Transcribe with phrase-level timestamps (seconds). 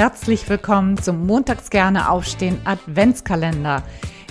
[0.00, 3.82] herzlich willkommen zum Montags gerne aufstehen Adventskalender.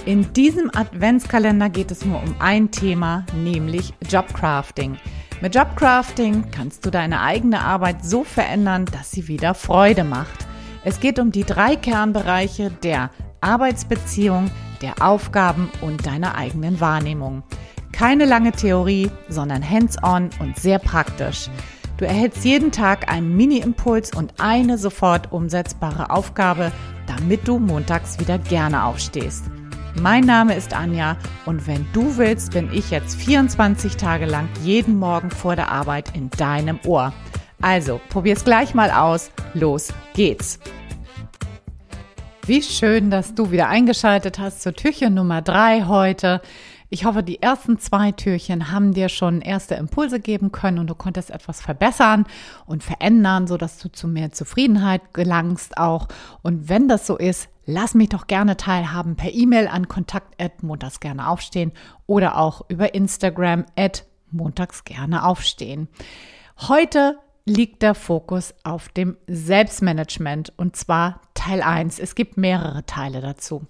[0.04, 4.98] In diesem Adventskalender geht es nur um ein Thema, nämlich Jobcrafting.
[5.42, 10.48] Mit Jobcrafting kannst du deine eigene Arbeit so verändern, dass sie wieder Freude macht.
[10.84, 14.50] Es geht um die drei Kernbereiche der Arbeitsbeziehung,
[14.82, 17.44] der Aufgaben und deiner eigenen Wahrnehmung.
[17.92, 21.48] Keine lange Theorie, sondern hands-on und sehr praktisch.
[22.00, 26.72] Du erhältst jeden Tag einen Mini-Impuls und eine sofort umsetzbare Aufgabe,
[27.08, 29.44] damit du montags wieder gerne aufstehst.
[30.00, 34.98] Mein Name ist Anja und wenn du willst, bin ich jetzt 24 Tage lang jeden
[34.98, 37.12] Morgen vor der Arbeit in deinem Ohr.
[37.62, 39.30] Also, probier's gleich mal aus.
[39.54, 40.58] Los geht's.
[42.46, 46.40] Wie schön, dass du wieder eingeschaltet hast zur Türchen Nummer drei heute.
[46.92, 50.96] Ich hoffe, die ersten zwei Türchen haben dir schon erste Impulse geben können und du
[50.96, 52.26] konntest etwas verbessern
[52.66, 56.08] und verändern, sodass du zu mehr Zufriedenheit gelangst auch.
[56.42, 61.00] Und wenn das so ist, lass mich doch gerne teilhaben per E-Mail an kontakt montags
[61.00, 61.74] gerne aufstehen
[62.08, 65.90] oder auch über Instagram at montags gerne aufstehen.
[66.58, 72.00] Heute liegt der Fokus auf dem Selbstmanagement und zwar Teil 1.
[72.00, 73.68] Es gibt mehrere Teile dazu.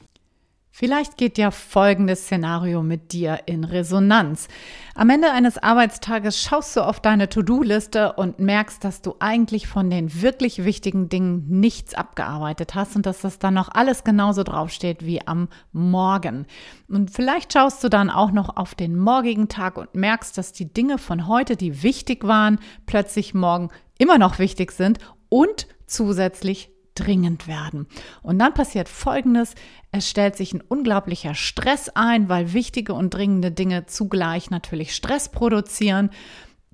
[0.71, 4.47] Vielleicht geht ja folgendes Szenario mit dir in Resonanz.
[4.95, 9.89] Am Ende eines Arbeitstages schaust du auf deine To-Do-Liste und merkst, dass du eigentlich von
[9.89, 15.05] den wirklich wichtigen Dingen nichts abgearbeitet hast und dass das dann noch alles genauso draufsteht
[15.05, 16.45] wie am Morgen.
[16.87, 20.71] Und vielleicht schaust du dann auch noch auf den morgigen Tag und merkst, dass die
[20.71, 27.47] Dinge von heute, die wichtig waren, plötzlich morgen immer noch wichtig sind und zusätzlich dringend
[27.47, 27.87] werden.
[28.21, 29.55] Und dann passiert Folgendes.
[29.91, 35.29] Es stellt sich ein unglaublicher Stress ein, weil wichtige und dringende Dinge zugleich natürlich Stress
[35.29, 36.09] produzieren.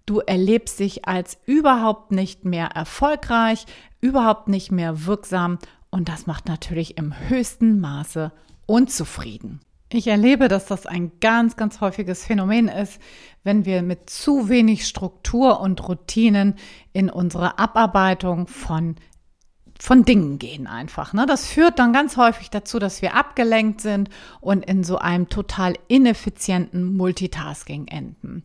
[0.05, 3.65] Du erlebst dich als überhaupt nicht mehr erfolgreich,
[4.01, 5.57] überhaupt nicht mehr wirksam
[5.89, 8.31] und das macht natürlich im höchsten Maße
[8.65, 9.61] unzufrieden.
[9.89, 12.99] Ich erlebe, dass das ein ganz, ganz häufiges Phänomen ist,
[13.43, 16.55] wenn wir mit zu wenig Struktur und Routinen
[16.91, 18.95] in unsere Abarbeitung von
[19.79, 21.13] von Dingen gehen einfach.
[21.13, 21.25] Ne?
[21.25, 24.09] Das führt dann ganz häufig dazu, dass wir abgelenkt sind
[24.39, 28.43] und in so einem total ineffizienten Multitasking enden.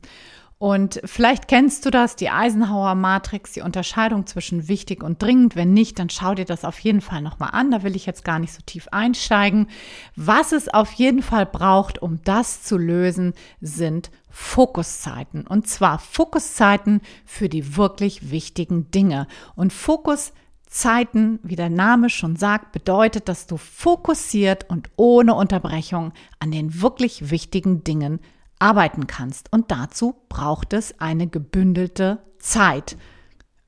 [0.58, 5.56] Und vielleicht kennst du das, die Eisenhower Matrix, die Unterscheidung zwischen wichtig und dringend.
[5.56, 7.70] Wenn nicht, dann schau dir das auf jeden Fall nochmal an.
[7.70, 9.68] Da will ich jetzt gar nicht so tief einsteigen.
[10.16, 13.32] Was es auf jeden Fall braucht, um das zu lösen,
[13.62, 15.46] sind Fokuszeiten.
[15.46, 19.28] Und zwar Fokuszeiten für die wirklich wichtigen Dinge.
[19.56, 20.34] Und Fokus
[20.70, 26.80] Zeiten, wie der Name schon sagt, bedeutet, dass du fokussiert und ohne Unterbrechung an den
[26.80, 28.20] wirklich wichtigen Dingen
[28.60, 29.52] arbeiten kannst.
[29.52, 32.96] Und dazu braucht es eine gebündelte Zeit.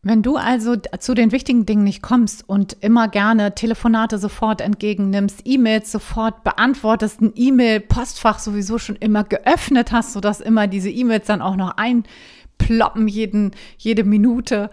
[0.05, 5.43] Wenn du also zu den wichtigen Dingen nicht kommst und immer gerne Telefonate sofort entgegennimmst,
[5.45, 11.43] E-Mails sofort beantwortest, ein E-Mail-Postfach sowieso schon immer geöffnet hast, sodass immer diese E-Mails dann
[11.43, 12.03] auch noch ein
[12.73, 14.71] ploppen jeden, jede Minute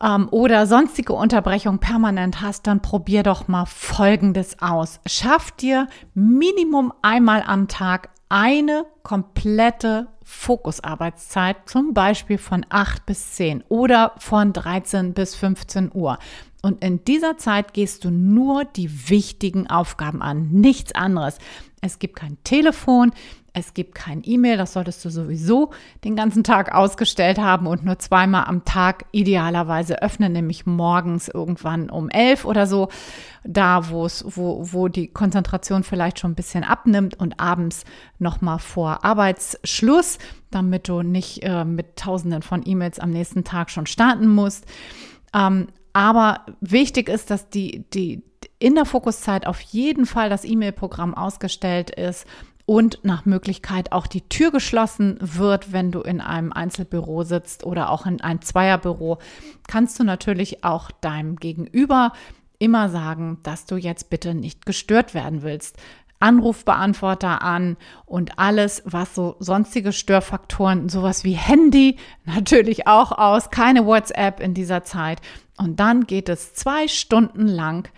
[0.00, 5.00] ähm, oder sonstige Unterbrechung permanent hast, dann probier doch mal Folgendes aus.
[5.06, 13.64] Schaff dir Minimum einmal am Tag eine komplette Fokusarbeitszeit, zum Beispiel von 8 bis 10
[13.68, 16.18] oder von 13 bis 15 Uhr.
[16.62, 21.38] Und in dieser Zeit gehst du nur die wichtigen Aufgaben an, nichts anderes.
[21.80, 23.10] Es gibt kein Telefon,
[23.54, 25.72] es gibt kein E-Mail, das solltest du sowieso
[26.04, 31.90] den ganzen Tag ausgestellt haben und nur zweimal am Tag idealerweise öffnen, nämlich morgens irgendwann
[31.90, 32.88] um elf oder so,
[33.44, 37.84] da wo es, wo, wo die Konzentration vielleicht schon ein bisschen abnimmt und abends
[38.18, 40.18] nochmal vor Arbeitsschluss,
[40.50, 44.64] damit du nicht äh, mit tausenden von E-Mails am nächsten Tag schon starten musst.
[45.34, 48.22] Ähm, aber wichtig ist, dass die, die
[48.58, 52.26] in der Fokuszeit auf jeden Fall das E-Mail-Programm ausgestellt ist
[52.64, 57.90] und nach Möglichkeit auch die Tür geschlossen wird, wenn du in einem Einzelbüro sitzt oder
[57.90, 59.18] auch in ein Zweierbüro,
[59.66, 62.12] kannst du natürlich auch deinem Gegenüber
[62.58, 65.76] immer sagen, dass du jetzt bitte nicht gestört werden willst.
[66.22, 67.76] Anrufbeantworter an
[68.06, 74.54] und alles, was so sonstige Störfaktoren, sowas wie Handy natürlich auch aus, keine WhatsApp in
[74.54, 75.20] dieser Zeit.
[75.58, 77.88] Und dann geht es zwei Stunden lang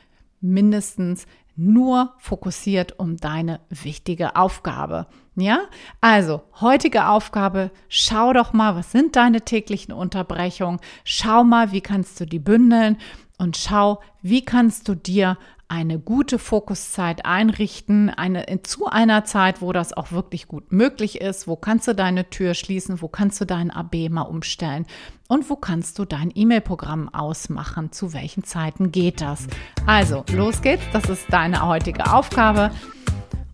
[0.40, 1.26] mindestens
[1.56, 5.06] nur fokussiert um deine wichtige Aufgabe.
[5.36, 5.62] Ja,
[6.00, 12.20] also heutige Aufgabe, schau doch mal, was sind deine täglichen Unterbrechungen, schau mal, wie kannst
[12.20, 12.98] du die bündeln
[13.38, 15.36] und schau, wie kannst du dir
[15.68, 21.46] eine gute Fokuszeit einrichten, eine, zu einer Zeit, wo das auch wirklich gut möglich ist.
[21.48, 23.00] Wo kannst du deine Tür schließen?
[23.00, 24.86] Wo kannst du dein AB mal umstellen?
[25.28, 27.92] Und wo kannst du dein E-Mail-Programm ausmachen?
[27.92, 29.46] Zu welchen Zeiten geht das?
[29.86, 30.84] Also, los geht's.
[30.92, 32.70] Das ist deine heutige Aufgabe.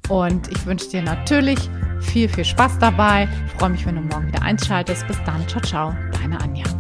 [0.09, 1.59] Und ich wünsche dir natürlich
[2.01, 3.29] viel, viel Spaß dabei.
[3.47, 5.07] Ich freue mich, wenn du morgen wieder einschaltest.
[5.07, 5.47] Bis dann.
[5.49, 5.95] Ciao, ciao.
[6.13, 6.80] Deine Anja.